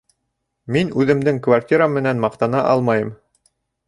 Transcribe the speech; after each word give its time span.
Мин 0.77 0.87
үҙемдең 1.03 1.37
квартирам 1.47 1.93
менән 1.97 2.23
маҡтана 2.23 2.65
алмайым 2.71 3.13